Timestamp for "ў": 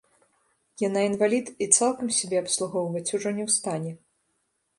3.47-3.57